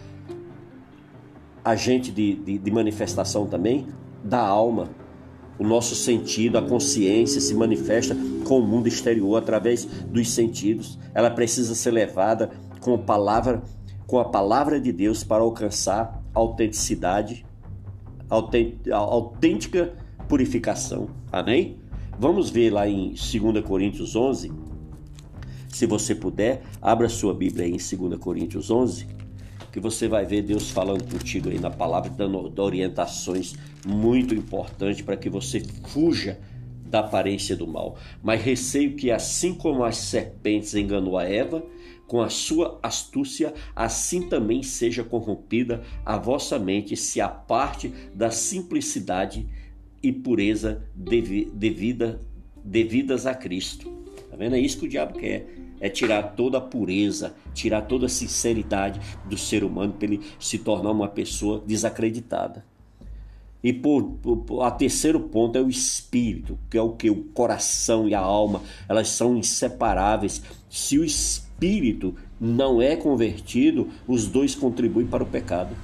agente 1.63 2.11
de, 2.11 2.35
de, 2.35 2.57
de 2.57 2.71
manifestação 2.71 3.45
também? 3.47 3.87
Da 4.23 4.39
alma, 4.39 4.89
o 5.61 5.63
nosso 5.63 5.93
sentido, 5.93 6.57
a 6.57 6.61
consciência 6.63 7.39
se 7.39 7.53
manifesta 7.53 8.17
com 8.45 8.57
o 8.57 8.65
mundo 8.65 8.87
exterior 8.87 9.37
através 9.37 9.85
dos 9.85 10.31
sentidos. 10.31 10.97
Ela 11.13 11.29
precisa 11.29 11.75
ser 11.75 11.91
levada 11.91 12.49
com 12.79 12.95
a 12.95 12.97
palavra, 12.97 13.61
com 14.07 14.17
a 14.17 14.25
palavra 14.25 14.81
de 14.81 14.91
Deus 14.91 15.23
para 15.23 15.43
alcançar 15.43 16.19
autenticidade, 16.33 17.45
autêntica 18.91 19.93
purificação. 20.27 21.09
Amém? 21.31 21.77
Vamos 22.17 22.49
ver 22.49 22.71
lá 22.71 22.87
em 22.87 23.09
2 23.09 23.63
Coríntios 23.63 24.15
11. 24.15 24.51
Se 25.69 25.85
você 25.85 26.15
puder, 26.15 26.63
abra 26.81 27.07
sua 27.07 27.35
Bíblia 27.35 27.67
em 27.67 27.77
2 27.77 28.19
Coríntios 28.19 28.71
11 28.71 29.20
que 29.71 29.79
você 29.79 30.07
vai 30.07 30.25
ver 30.25 30.41
Deus 30.41 30.69
falando 30.69 31.03
contigo 31.09 31.49
aí 31.49 31.59
na 31.59 31.69
palavra, 31.69 32.09
dando 32.09 32.61
orientações 32.61 33.55
muito 33.85 34.35
importantes 34.35 35.01
para 35.01 35.17
que 35.17 35.29
você 35.29 35.63
fuja 35.87 36.39
da 36.85 36.99
aparência 36.99 37.55
do 37.55 37.65
mal. 37.65 37.97
Mas 38.21 38.41
receio 38.41 38.95
que, 38.95 39.09
assim 39.09 39.53
como 39.53 39.83
as 39.83 39.97
serpentes 39.97 40.75
enganou 40.75 41.17
a 41.17 41.23
Eva, 41.23 41.63
com 42.05 42.21
a 42.21 42.29
sua 42.29 42.77
astúcia, 42.83 43.53
assim 43.73 44.27
também 44.27 44.61
seja 44.61 45.01
corrompida 45.01 45.81
a 46.05 46.17
vossa 46.17 46.59
mente, 46.59 46.97
se 46.97 47.21
a 47.21 47.29
parte 47.29 47.93
da 48.13 48.29
simplicidade 48.29 49.47
e 50.03 50.11
pureza 50.11 50.83
devida, 50.93 52.19
devidas 52.61 53.25
a 53.25 53.33
Cristo. 53.33 53.89
Tá 54.29 54.35
vendo? 54.35 54.55
É 54.55 54.59
isso 54.59 54.79
que 54.79 54.85
o 54.85 54.89
diabo 54.89 55.17
quer 55.17 55.47
é 55.81 55.89
tirar 55.89 56.35
toda 56.35 56.59
a 56.59 56.61
pureza, 56.61 57.33
tirar 57.53 57.81
toda 57.81 58.05
a 58.05 58.09
sinceridade 58.09 59.01
do 59.25 59.37
ser 59.37 59.63
humano 59.63 59.93
para 59.93 60.05
ele 60.05 60.21
se 60.39 60.59
tornar 60.59 60.91
uma 60.91 61.09
pessoa 61.09 61.61
desacreditada. 61.65 62.63
E 63.63 63.73
por, 63.73 64.03
por, 64.03 64.63
a 64.63 64.71
terceiro 64.71 65.19
ponto 65.19 65.57
é 65.57 65.61
o 65.61 65.69
espírito, 65.69 66.57
que 66.69 66.77
é 66.77 66.81
o 66.81 66.93
que 66.93 67.09
o 67.09 67.23
coração 67.25 68.07
e 68.07 68.15
a 68.15 68.19
alma, 68.19 68.61
elas 68.87 69.09
são 69.09 69.37
inseparáveis. 69.37 70.41
Se 70.69 70.97
o 70.97 71.03
espírito 71.03 72.15
não 72.39 72.81
é 72.81 72.95
convertido, 72.95 73.89
os 74.07 74.25
dois 74.27 74.55
contribuem 74.55 75.05
para 75.05 75.23
o 75.23 75.27
pecado. 75.27 75.75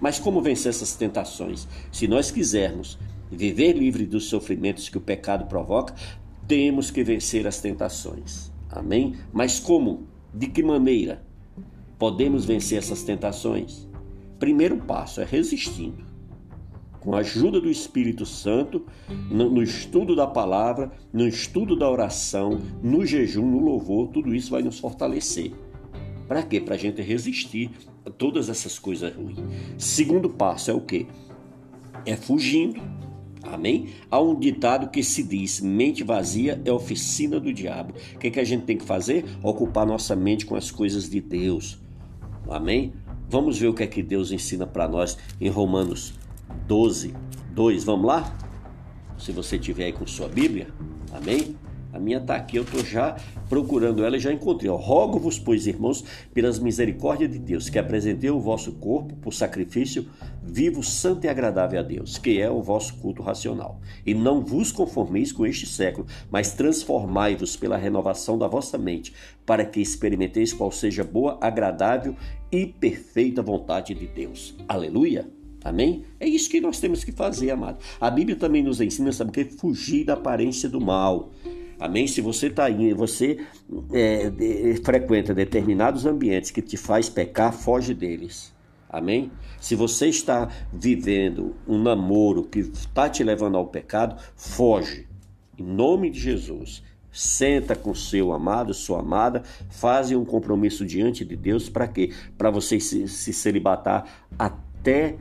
Mas 0.00 0.18
como 0.18 0.40
vencer 0.40 0.70
essas 0.70 0.94
tentações? 0.94 1.66
Se 1.92 2.06
nós 2.06 2.30
quisermos 2.30 2.96
viver 3.30 3.76
livre 3.76 4.06
dos 4.06 4.26
sofrimentos 4.26 4.88
que 4.88 4.98
o 4.98 5.00
pecado 5.00 5.46
provoca, 5.46 5.94
temos 6.46 6.90
que 6.90 7.04
vencer 7.04 7.46
as 7.46 7.60
tentações. 7.60 8.50
Amém? 8.70 9.16
Mas 9.32 9.58
como? 9.58 10.08
De 10.32 10.46
que 10.46 10.62
maneira 10.62 11.24
podemos 11.98 12.44
vencer 12.44 12.78
essas 12.78 13.02
tentações? 13.02 13.88
Primeiro 14.38 14.76
passo 14.78 15.20
é 15.20 15.24
resistindo. 15.24 16.08
Com 17.00 17.14
a 17.14 17.18
ajuda 17.18 17.60
do 17.60 17.70
Espírito 17.70 18.26
Santo, 18.26 18.84
no, 19.30 19.62
estudo 19.62 20.14
da 20.14 20.26
palavra, 20.26 20.92
no 21.12 21.26
estudo 21.26 21.74
da 21.74 21.90
oração, 21.90 22.60
no 22.82 23.06
jejum, 23.06 23.46
no 23.50 23.58
louvor, 23.58 24.08
tudo 24.08 24.34
isso 24.34 24.50
vai 24.50 24.62
nos 24.62 24.78
fortalecer. 24.78 25.52
Para 26.28 26.42
quê? 26.42 26.60
Para 26.60 26.74
a 26.74 26.78
gente 26.78 27.00
resistir 27.00 27.70
a 28.04 28.10
todas 28.10 28.48
essas 28.48 28.78
coisas 28.78 29.14
ruins. 29.14 29.38
Segundo 29.78 30.28
passo 30.28 30.70
é 30.70 30.74
o 30.74 30.80
quê? 30.80 31.06
É 32.04 32.16
fugindo 32.16 32.80
Amém? 33.42 33.88
Há 34.10 34.20
um 34.20 34.38
ditado 34.38 34.90
que 34.90 35.02
se 35.02 35.22
diz: 35.22 35.60
mente 35.60 36.04
vazia 36.04 36.60
é 36.64 36.72
oficina 36.72 37.40
do 37.40 37.52
diabo. 37.52 37.94
O 38.14 38.18
que, 38.18 38.28
é 38.28 38.30
que 38.30 38.40
a 38.40 38.44
gente 38.44 38.64
tem 38.64 38.76
que 38.76 38.84
fazer? 38.84 39.24
Ocupar 39.42 39.86
nossa 39.86 40.14
mente 40.14 40.44
com 40.46 40.56
as 40.56 40.70
coisas 40.70 41.08
de 41.08 41.20
Deus. 41.20 41.78
Amém? 42.48 42.92
Vamos 43.28 43.58
ver 43.58 43.68
o 43.68 43.74
que 43.74 43.82
é 43.82 43.86
que 43.86 44.02
Deus 44.02 44.32
ensina 44.32 44.66
para 44.66 44.88
nós 44.88 45.16
em 45.40 45.48
Romanos 45.48 46.14
12, 46.66 47.14
2. 47.52 47.84
Vamos 47.84 48.06
lá? 48.06 48.36
Se 49.18 49.32
você 49.32 49.58
tiver 49.58 49.84
aí 49.84 49.92
com 49.92 50.06
sua 50.06 50.28
Bíblia. 50.28 50.68
Amém? 51.12 51.56
A 51.92 51.98
minha 51.98 52.18
está 52.18 52.36
aqui, 52.36 52.56
eu 52.56 52.62
estou 52.62 52.84
já 52.84 53.16
procurando 53.48 54.04
ela 54.04 54.16
e 54.16 54.20
já 54.20 54.32
encontrei. 54.32 54.70
Rogo-vos, 54.70 55.38
pois, 55.38 55.66
irmãos, 55.66 56.04
pelas 56.32 56.58
misericórdias 56.58 57.30
de 57.30 57.38
Deus, 57.38 57.68
que 57.68 57.78
apresentei 57.78 58.30
o 58.30 58.40
vosso 58.40 58.72
corpo 58.72 59.14
por 59.16 59.32
sacrifício 59.32 60.06
vivo, 60.42 60.82
santo 60.82 61.26
e 61.26 61.28
agradável 61.28 61.80
a 61.80 61.82
Deus, 61.82 62.18
que 62.18 62.40
é 62.40 62.50
o 62.50 62.62
vosso 62.62 62.94
culto 62.96 63.22
racional. 63.22 63.80
E 64.06 64.14
não 64.14 64.40
vos 64.40 64.72
conformeis 64.72 65.32
com 65.32 65.46
este 65.46 65.66
século, 65.66 66.06
mas 66.30 66.52
transformai-vos 66.52 67.56
pela 67.56 67.76
renovação 67.76 68.38
da 68.38 68.46
vossa 68.46 68.78
mente, 68.78 69.12
para 69.44 69.64
que 69.64 69.80
experimenteis 69.80 70.52
qual 70.52 70.70
seja 70.70 71.04
boa, 71.04 71.38
agradável 71.40 72.14
e 72.50 72.66
perfeita 72.66 73.42
vontade 73.42 73.94
de 73.94 74.06
Deus. 74.06 74.54
Aleluia! 74.68 75.28
Amém? 75.62 76.04
É 76.18 76.26
isso 76.26 76.48
que 76.48 76.60
nós 76.60 76.80
temos 76.80 77.04
que 77.04 77.12
fazer, 77.12 77.50
amado. 77.50 77.78
A 78.00 78.10
Bíblia 78.10 78.36
também 78.36 78.62
nos 78.62 78.80
ensina, 78.80 79.12
sabe 79.12 79.30
o 79.30 79.32
que? 79.32 79.44
Fugir 79.44 80.04
da 80.04 80.14
aparência 80.14 80.68
do 80.68 80.80
mal. 80.80 81.30
Amém? 81.80 82.06
Se 82.06 82.20
você 82.20 82.48
está 82.48 82.66
aí, 82.66 82.92
você 82.92 83.38
é, 83.92 84.30
frequenta 84.84 85.32
determinados 85.32 86.04
ambientes 86.04 86.50
que 86.50 86.60
te 86.60 86.76
faz 86.76 87.08
pecar, 87.08 87.52
foge 87.54 87.94
deles. 87.94 88.54
Amém? 88.86 89.32
Se 89.58 89.74
você 89.74 90.08
está 90.08 90.50
vivendo 90.70 91.54
um 91.66 91.80
namoro 91.80 92.44
que 92.44 92.58
está 92.58 93.08
te 93.08 93.24
levando 93.24 93.56
ao 93.56 93.66
pecado, 93.66 94.20
foge. 94.36 95.08
Em 95.58 95.62
nome 95.62 96.10
de 96.10 96.20
Jesus. 96.20 96.82
Senta 97.12 97.74
com 97.74 97.92
seu 97.94 98.32
amado, 98.32 98.72
sua 98.72 99.00
amada, 99.00 99.42
fazem 99.68 100.16
um 100.16 100.24
compromisso 100.24 100.86
diante 100.86 101.24
de 101.24 101.34
Deus 101.34 101.68
para 101.68 101.88
quê? 101.88 102.12
Para 102.38 102.50
vocês 102.50 102.84
se, 102.84 103.08
se 103.08 103.32
celibatar 103.32 104.28
até 104.38 105.16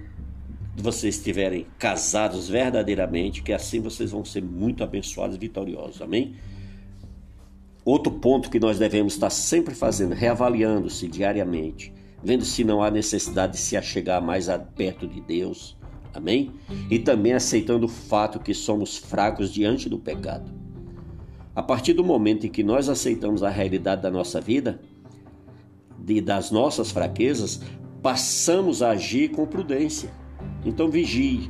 vocês 0.82 1.16
estiverem 1.16 1.66
casados 1.78 2.48
verdadeiramente, 2.50 3.42
que 3.42 3.54
assim 3.54 3.80
vocês 3.80 4.12
vão 4.12 4.24
ser 4.24 4.44
muito 4.44 4.84
abençoados 4.84 5.36
e 5.36 5.40
vitoriosos. 5.40 6.02
Amém? 6.02 6.36
Outro 7.84 8.12
ponto 8.12 8.50
que 8.50 8.60
nós 8.60 8.78
devemos 8.78 9.14
estar 9.14 9.30
sempre 9.30 9.74
fazendo, 9.74 10.14
reavaliando-se 10.14 11.08
diariamente, 11.08 11.94
vendo 12.24 12.46
se 12.46 12.64
não 12.64 12.84
há 12.84 12.92
necessidade 12.92 13.54
de 13.54 13.60
se 13.60 13.76
achegar 13.76 14.22
mais 14.22 14.48
perto 14.76 15.08
de 15.08 15.22
Deus. 15.22 15.78
Amém? 16.14 16.52
E 16.90 17.00
também 17.00 17.34
aceitando 17.34 17.86
o 17.86 17.90
fato 17.90 18.40
que 18.40 18.54
somos 18.54 18.98
fracos 18.98 19.52
diante 19.52 19.88
do 19.88 19.98
pecado. 19.98 20.52
A 21.56 21.64
partir 21.64 21.94
do 21.94 22.04
momento 22.04 22.46
em 22.46 22.50
que 22.50 22.64
nós 22.64 22.90
aceitamos 22.90 23.44
a 23.44 23.50
realidade 23.50 24.02
da 24.02 24.12
nossa 24.12 24.40
vida, 24.40 24.80
e 26.08 26.22
das 26.22 26.52
nossas 26.52 26.92
fraquezas, 26.92 27.62
passamos 28.02 28.82
a 28.82 28.92
agir 28.92 29.30
com 29.30 29.46
prudência. 29.46 30.12
Então 30.66 30.90
vigie, 30.90 31.50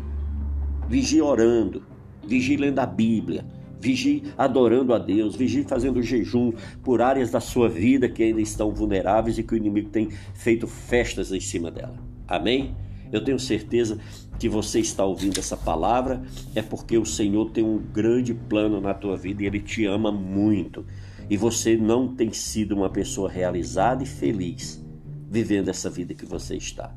vigie 0.88 1.22
orando, 1.22 1.84
vigie 2.25 2.58
lendo 2.58 2.80
a 2.80 2.86
Bíblia, 2.86 3.46
vigie 3.80 4.24
adorando 4.38 4.94
a 4.94 5.00
Deus, 5.00 5.36
vigie 5.36 5.63
fazendo 5.63 6.01
jejum 6.01 6.51
por 6.84 7.01
áreas 7.01 7.32
da 7.32 7.39
sua 7.39 7.68
vida 7.68 8.08
que 8.08 8.24
ainda 8.24 8.42
estão 8.42 8.72
vulneráveis 8.72 9.38
e 9.38 9.44
que 9.44 9.54
o 9.54 9.58
inimigo 9.58 9.89
tem 9.89 10.10
feito 10.34 10.68
festas 10.68 11.32
em 11.32 11.39
cima 11.39 11.72
dela. 11.72 11.98
Amém? 12.28 12.75
Eu 13.12 13.24
tenho 13.24 13.39
certeza 13.39 14.00
que 14.38 14.48
você 14.48 14.80
está 14.80 15.04
ouvindo 15.04 15.39
essa 15.39 15.58
palavra 15.58 16.22
é 16.56 16.62
porque 16.62 16.98
o 16.98 17.06
Senhor 17.06 17.50
tem 17.50 17.63
um 17.63 17.78
grande 17.78 18.34
plano 18.34 18.80
na 18.80 18.94
tua 18.94 19.18
vida 19.18 19.44
e 19.44 19.46
ele 19.48 19.60
te 19.60 19.86
ama 19.86 20.12
muito. 20.12 20.86
E 21.30 21.36
você 21.36 21.75
não 21.75 22.16
tem 22.16 22.32
sido 22.32 22.75
uma 22.75 22.89
pessoa 22.89 23.30
realizada 23.30 24.04
e 24.04 24.06
feliz 24.06 24.84
vivendo 25.30 25.70
essa 25.70 25.89
vida 25.89 26.13
que 26.13 26.25
você 26.25 26.56
está. 26.56 26.94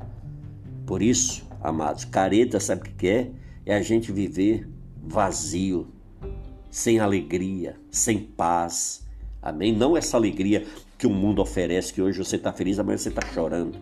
Por 0.85 1.01
isso, 1.01 1.47
amados, 1.63 2.05
careta 2.05 2.59
sabe 2.59 2.89
o 2.89 2.93
que 2.93 3.07
é? 3.07 3.31
É 3.65 3.73
a 3.73 3.81
gente 3.81 4.11
viver 4.11 4.67
vazio, 5.01 5.87
sem 6.69 6.99
alegria, 6.99 7.77
sem 7.89 8.19
paz. 8.19 9.07
Amém? 9.41 9.73
Não 9.75 9.95
essa 9.95 10.17
alegria 10.17 10.65
que 10.97 11.07
o 11.07 11.09
mundo 11.09 11.41
oferece, 11.41 11.93
que 11.93 12.01
hoje 12.01 12.17
você 12.17 12.35
está 12.35 12.51
feliz, 12.51 12.79
amanhã 12.79 12.97
você 12.97 13.09
está 13.09 13.25
chorando. 13.33 13.77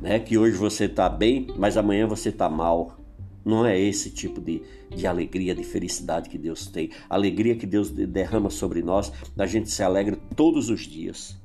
Né? 0.00 0.18
Que 0.18 0.36
hoje 0.36 0.56
você 0.56 0.84
está 0.84 1.08
bem, 1.08 1.48
mas 1.56 1.76
amanhã 1.76 2.06
você 2.06 2.28
está 2.28 2.48
mal. 2.48 2.98
Não 3.44 3.64
é 3.64 3.78
esse 3.78 4.10
tipo 4.10 4.40
de, 4.40 4.62
de 4.94 5.06
alegria, 5.06 5.54
de 5.54 5.64
felicidade 5.64 6.28
que 6.28 6.38
Deus 6.38 6.66
tem. 6.66 6.90
A 7.08 7.14
alegria 7.14 7.56
que 7.56 7.66
Deus 7.66 7.90
derrama 7.90 8.50
sobre 8.50 8.82
nós, 8.82 9.12
a 9.38 9.46
gente 9.46 9.70
se 9.70 9.82
alegra 9.82 10.18
todos 10.36 10.68
os 10.68 10.80
dias. 10.80 11.36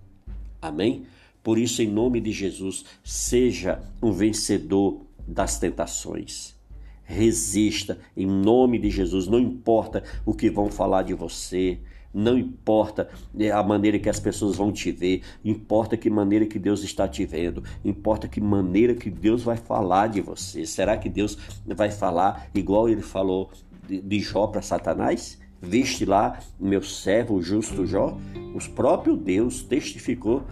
Amém? 0.62 1.06
Por 1.44 1.58
isso, 1.58 1.82
em 1.82 1.88
nome 1.88 2.20
de 2.20 2.32
Jesus, 2.32 2.86
seja 3.04 3.80
um 4.02 4.12
vencedor 4.12 5.05
das 5.27 5.60
tentações. 5.60 6.55
Resista 7.03 8.00
em 8.17 8.25
nome 8.25 8.79
de 8.79 8.89
Jesus, 8.89 9.27
não 9.27 9.39
importa 9.39 10.03
o 10.25 10.34
que 10.34 10.50
vão 10.50 10.72
falar 10.72 11.03
de 11.03 11.13
você, 11.13 11.79
não 12.15 12.38
importa 12.38 13.10
é, 13.38 13.51
a 13.51 13.62
maneira 13.62 14.00
que 14.00 14.08
as 14.08 14.22
pessoas 14.22 14.55
vão 14.55 14.72
te 14.72 14.89
ver, 14.89 15.22
importa 15.44 15.98
que 15.98 16.10
maneira 16.10 16.46
que 16.46 16.58
Deus 16.58 16.82
está 16.82 17.08
te 17.08 17.25
vendo, 17.25 17.62
importa 17.84 18.25
que 18.25 18.39
maneira 18.39 18.96
que 18.96 19.10
Deus 19.10 19.44
vai 19.44 19.58
falar 19.58 20.08
de 20.08 20.22
você. 20.22 20.65
Será 20.65 20.98
que 20.98 21.10
Deus 21.10 21.38
vai 21.65 21.91
falar 21.91 22.48
igual 22.55 22.88
ele 22.88 23.01
falou 23.01 23.51
de 23.88 24.20
Jó 24.22 24.48
para 24.48 24.62
Satanás? 24.62 25.38
Viste 25.62 26.05
lá 26.05 26.39
meu 26.60 26.82
servo, 26.82 27.41
justo 27.41 27.86
Jó? 27.86 28.17
O 28.53 28.70
próprio 28.72 29.17
Deus 29.17 29.62
testificou 29.62 30.44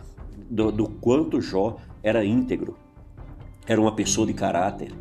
do, 0.50 0.72
do 0.72 0.90
quanto 0.90 1.40
Jó 1.40 1.78
era 2.04 2.26
íntegro, 2.26 2.76
era 3.68 3.80
uma 3.80 3.96
pessoa 3.96 4.28
de 4.28 4.34
caráter. 4.34 4.92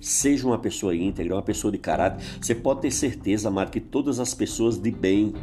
Seja 0.00 0.46
uma 0.46 0.58
pessoa 0.58 0.94
íntegra, 0.94 1.34
uma 1.34 1.42
pessoa 1.42 1.72
de 1.72 1.78
caráter. 1.78 2.24
Você 2.40 2.54
pode 2.54 2.82
ter 2.82 2.90
certeza, 2.90 3.48
amado, 3.48 3.70
que 3.70 3.80
todas 3.80 4.20
as 4.20 4.32
pessoas 4.32 4.78
de 4.78 4.90
bem 4.90 5.34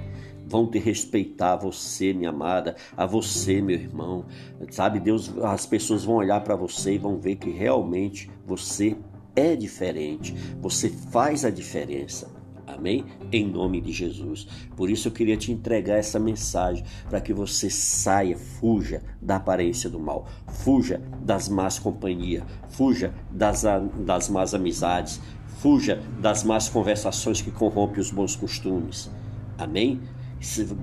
vão 0.47 0.67
te 0.67 0.77
respeitar, 0.79 1.53
a 1.53 1.57
você, 1.57 2.13
minha 2.13 2.29
amada, 2.29 2.75
a 2.95 3.05
você, 3.05 3.61
meu 3.61 3.75
irmão. 3.75 4.25
Sabe, 4.69 4.99
Deus, 4.99 5.31
as 5.39 5.65
pessoas 5.65 6.05
vão 6.05 6.15
olhar 6.15 6.41
para 6.41 6.55
você 6.55 6.93
e 6.93 6.97
vão 6.97 7.17
ver 7.17 7.35
que 7.35 7.49
realmente 7.49 8.29
você 8.45 8.95
é 9.35 9.55
diferente. 9.55 10.33
Você 10.61 10.89
faz 10.89 11.43
a 11.43 11.49
diferença. 11.49 12.34
Amém? 12.67 13.05
Em 13.31 13.47
nome 13.47 13.79
de 13.79 13.91
Jesus. 13.91 14.47
Por 14.75 14.89
isso 14.89 15.07
eu 15.07 15.11
queria 15.11 15.37
te 15.37 15.51
entregar 15.51 15.97
essa 15.97 16.19
mensagem 16.19 16.83
para 17.09 17.21
que 17.21 17.33
você 17.33 17.69
saia, 17.69 18.37
fuja 18.37 19.03
da 19.21 19.35
aparência 19.35 19.89
do 19.89 19.99
mal, 19.99 20.27
fuja 20.47 21.01
das 21.21 21.47
más 21.47 21.77
companhias, 21.77 22.43
fuja 22.69 23.13
das, 23.31 23.63
das 24.05 24.29
más 24.29 24.53
amizades, 24.53 25.21
fuja 25.59 26.01
das 26.19 26.43
más 26.43 26.67
conversações 26.67 27.41
que 27.41 27.51
corrompem 27.51 27.99
os 27.99 28.11
bons 28.11 28.35
costumes. 28.35 29.09
Amém? 29.57 30.01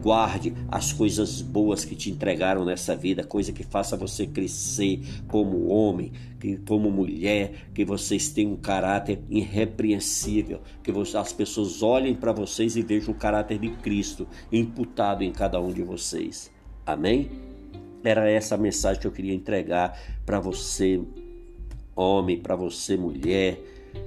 Guarde 0.02 0.52
as 0.68 0.92
coisas 0.92 1.40
boas 1.40 1.84
que 1.84 1.94
te 1.94 2.10
entregaram 2.10 2.64
nessa 2.64 2.96
vida, 2.96 3.22
coisa 3.22 3.52
que 3.52 3.62
faça 3.62 3.96
você 3.96 4.26
crescer 4.26 5.00
como 5.28 5.68
homem, 5.68 6.12
como 6.66 6.90
mulher, 6.90 7.68
que 7.72 7.84
vocês 7.84 8.28
tenham 8.30 8.52
um 8.52 8.56
caráter 8.56 9.20
irrepreensível, 9.30 10.60
que 10.82 10.90
as 11.16 11.32
pessoas 11.32 11.82
olhem 11.82 12.14
para 12.14 12.32
vocês 12.32 12.76
e 12.76 12.82
vejam 12.82 13.14
o 13.14 13.16
caráter 13.16 13.58
de 13.58 13.70
Cristo 13.70 14.26
imputado 14.50 15.22
em 15.22 15.32
cada 15.32 15.60
um 15.60 15.72
de 15.72 15.82
vocês. 15.82 16.50
Amém? 16.84 17.30
Era 18.02 18.28
essa 18.28 18.56
a 18.56 18.58
mensagem 18.58 19.00
que 19.00 19.06
eu 19.06 19.12
queria 19.12 19.34
entregar 19.34 19.96
para 20.26 20.40
você, 20.40 21.00
homem, 21.94 22.38
para 22.40 22.56
você, 22.56 22.96
mulher, 22.96 23.60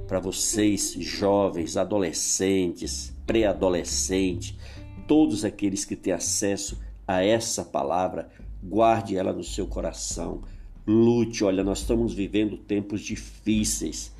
para 0.07 0.19
vocês, 0.19 0.93
jovens, 0.99 1.77
adolescentes, 1.77 3.13
pré-adolescentes 3.25 4.55
todos 5.07 5.45
aqueles 5.45 5.85
que 5.85 5.95
têm 5.95 6.13
acesso 6.13 6.79
a 7.07 7.23
essa 7.23 7.63
palavra, 7.63 8.29
guarde 8.63 9.15
ela 9.15 9.31
no 9.31 9.43
seu 9.43 9.67
coração. 9.67 10.41
Lute, 10.85 11.43
olha, 11.43 11.63
nós 11.63 11.79
estamos 11.79 12.13
vivendo 12.13 12.57
tempos 12.57 13.01
difíceis, 13.01 14.13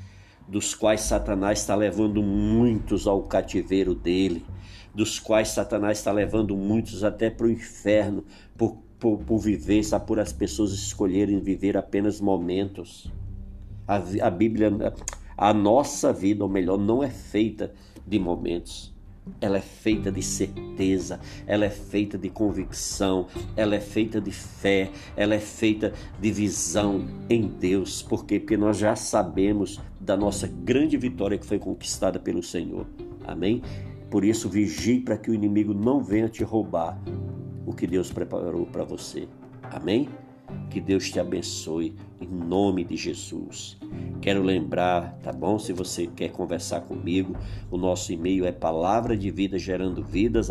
dos 0.47 0.75
quais 0.75 1.01
Satanás 1.01 1.59
está 1.59 1.75
levando 1.75 2.21
muitos 2.21 3.07
ao 3.07 3.23
cativeiro 3.23 3.95
dele, 3.95 4.45
dos 4.93 5.19
quais 5.19 5.49
Satanás 5.49 5.97
está 5.97 6.11
levando 6.11 6.55
muitos 6.55 7.03
até 7.03 7.29
para 7.29 7.47
o 7.47 7.51
inferno 7.51 8.23
por, 8.57 8.77
por, 8.99 9.17
por 9.19 9.39
viver, 9.39 9.83
sabe, 9.83 10.05
por 10.05 10.19
as 10.19 10.31
pessoas 10.31 10.71
escolherem 10.71 11.39
viver 11.39 11.75
apenas 11.75 12.21
momentos. 12.21 13.11
A, 13.87 14.01
a 14.21 14.29
Bíblia, 14.29 14.71
a 15.37 15.53
nossa 15.53 16.13
vida, 16.13 16.43
ou 16.43 16.49
melhor, 16.49 16.77
não 16.77 17.03
é 17.03 17.09
feita 17.09 17.73
de 18.07 18.17
momentos 18.19 18.94
ela 19.41 19.57
é 19.57 19.61
feita 19.61 20.11
de 20.11 20.21
certeza, 20.21 21.19
ela 21.45 21.65
é 21.65 21.69
feita 21.69 22.17
de 22.17 22.29
convicção, 22.29 23.27
ela 23.55 23.75
é 23.75 23.79
feita 23.79 24.21
de 24.21 24.31
fé, 24.31 24.91
ela 25.15 25.35
é 25.35 25.39
feita 25.39 25.93
de 26.19 26.31
visão 26.31 27.05
em 27.29 27.47
Deus. 27.47 28.01
Por 28.01 28.25
quê? 28.25 28.39
Porque 28.39 28.57
nós 28.57 28.77
já 28.77 28.95
sabemos 28.95 29.79
da 29.99 30.15
nossa 30.15 30.47
grande 30.47 30.97
vitória 30.97 31.37
que 31.37 31.45
foi 31.45 31.59
conquistada 31.59 32.19
pelo 32.19 32.43
Senhor. 32.43 32.85
Amém? 33.25 33.61
Por 34.09 34.23
isso, 34.23 34.49
vigie 34.49 34.99
para 34.99 35.17
que 35.17 35.29
o 35.29 35.33
inimigo 35.33 35.73
não 35.73 36.03
venha 36.03 36.29
te 36.29 36.43
roubar 36.43 36.97
o 37.65 37.73
que 37.73 37.87
Deus 37.87 38.11
preparou 38.11 38.65
para 38.65 38.83
você. 38.83 39.27
Amém? 39.63 40.07
Que 40.69 40.81
Deus 40.81 41.09
te 41.09 41.19
abençoe 41.19 41.95
em 42.19 42.27
nome 42.27 42.83
de 42.83 42.97
Jesus. 42.97 43.77
Quero 44.21 44.43
lembrar, 44.43 45.17
tá 45.23 45.31
bom? 45.31 45.57
Se 45.57 45.71
você 45.71 46.07
quer 46.07 46.31
conversar 46.31 46.81
comigo, 46.81 47.35
o 47.71 47.77
nosso 47.77 48.11
e-mail 48.11 48.45
é 48.45 48.51
palavra 48.51 49.15
de 49.15 49.31
vida 49.31 49.57
gerando 49.57 50.03
vidas. 50.03 50.49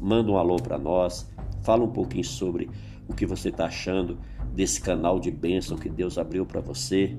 Manda 0.00 0.32
um 0.32 0.36
alô 0.36 0.56
para 0.56 0.76
nós, 0.76 1.30
fala 1.62 1.84
um 1.84 1.90
pouquinho 1.90 2.24
sobre 2.24 2.68
o 3.08 3.14
que 3.14 3.26
você 3.26 3.50
está 3.50 3.66
achando 3.66 4.18
desse 4.52 4.80
canal 4.80 5.20
de 5.20 5.30
bênção 5.30 5.76
que 5.76 5.88
Deus 5.88 6.18
abriu 6.18 6.44
para 6.44 6.60
você. 6.60 7.16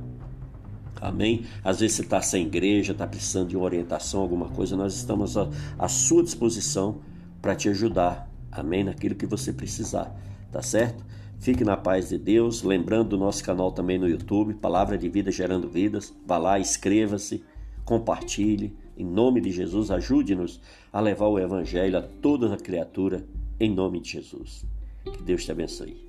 Amém? 1.00 1.46
Às 1.64 1.80
vezes 1.80 1.98
você 1.98 2.02
está 2.04 2.22
sem 2.22 2.48
igreja, 2.48 2.92
está 2.92 3.06
precisando 3.08 3.50
de 3.50 3.56
uma 3.56 3.66
orientação, 3.66 4.22
alguma 4.22 4.50
coisa, 4.50 4.76
nós 4.76 4.96
estamos 4.96 5.38
à, 5.38 5.50
à 5.78 5.88
sua 5.88 6.24
disposição 6.24 7.00
para 7.42 7.56
te 7.56 7.70
ajudar. 7.70 8.30
Amém? 8.52 8.84
Naquilo 8.84 9.16
que 9.16 9.26
você 9.26 9.54
precisar 9.54 10.14
tá 10.52 10.62
certo? 10.62 11.04
Fique 11.40 11.64
na 11.64 11.78
paz 11.78 12.10
de 12.10 12.18
Deus. 12.18 12.64
Lembrando 12.64 13.10
do 13.10 13.18
nosso 13.18 13.44
canal 13.44 13.72
também 13.72 13.98
no 13.98 14.08
YouTube, 14.08 14.56
Palavra 14.56 14.98
de 14.98 15.10
Vida 15.10 15.32
Gerando 15.32 15.70
Vidas. 15.70 16.14
Vá 16.26 16.38
lá, 16.38 16.60
inscreva-se, 16.60 17.44
compartilhe. 17.84 18.76
Em 18.98 19.06
nome 19.06 19.42
de 19.42 19.52
Jesus, 19.52 19.92
ajude-nos 19.92 20.62
a 20.92 21.02
levar 21.02 21.28
o 21.28 21.38
Evangelho 21.38 21.98
a 21.98 22.02
toda 22.02 22.54
a 22.54 22.58
criatura, 22.58 23.26
em 23.60 23.70
nome 23.74 24.00
de 24.00 24.12
Jesus. 24.12 24.66
Que 25.04 25.22
Deus 25.22 25.44
te 25.44 25.52
abençoe. 25.52 26.05